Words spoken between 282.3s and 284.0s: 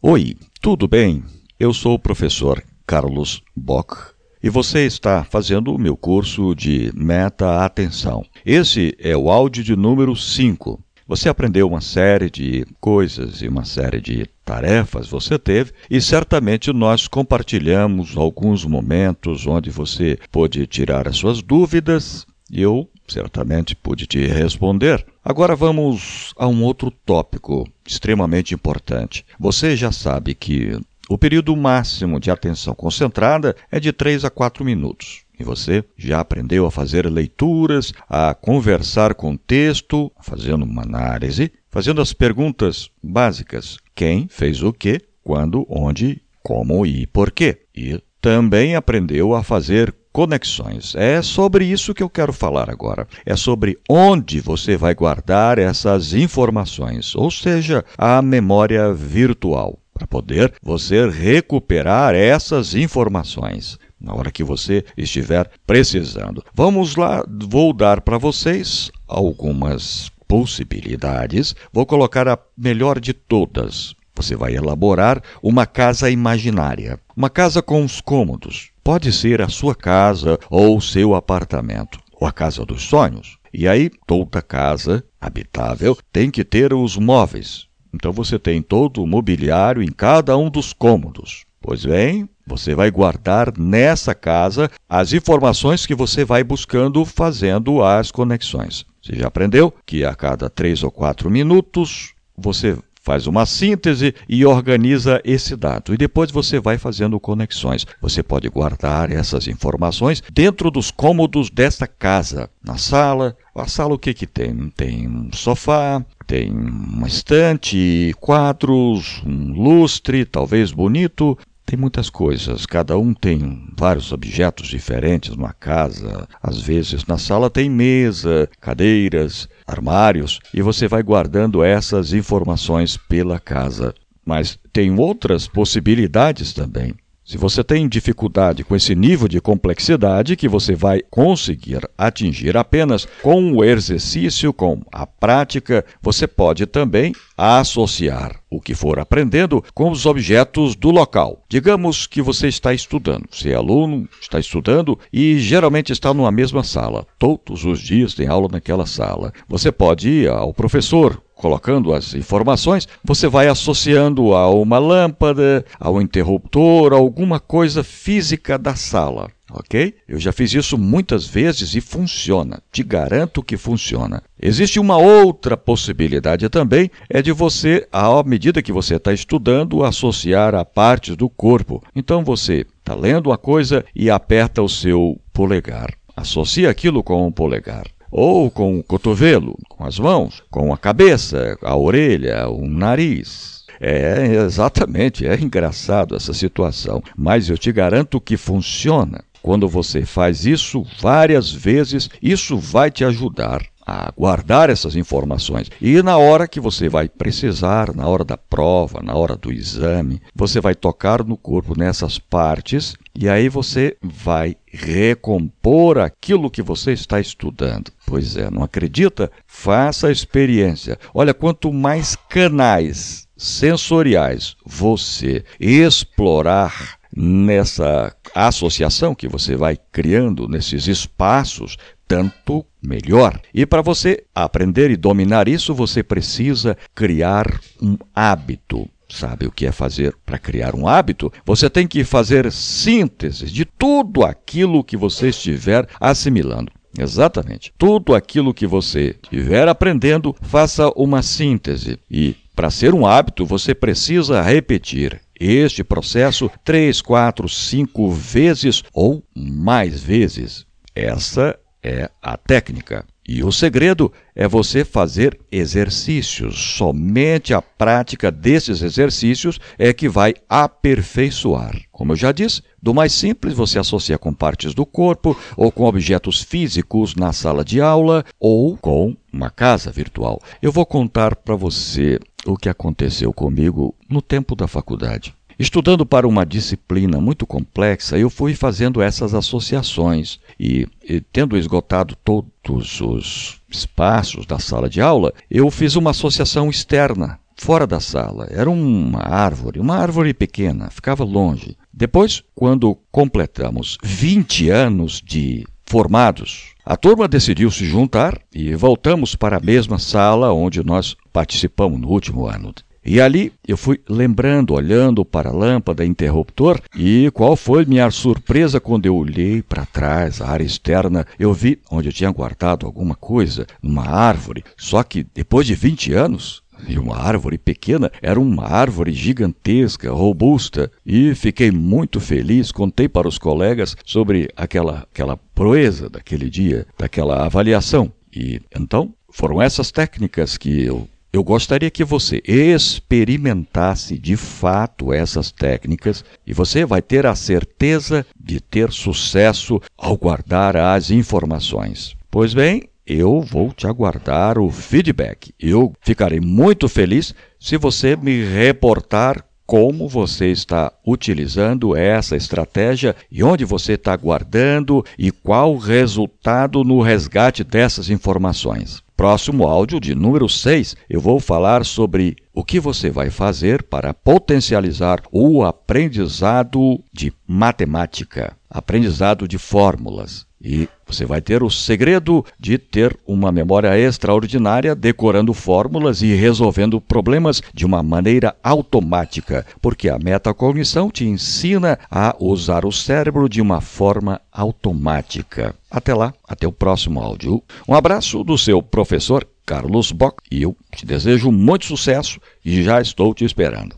o que aconteceu comigo